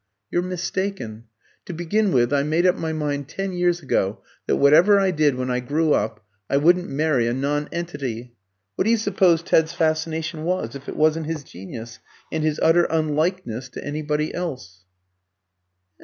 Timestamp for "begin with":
1.75-2.33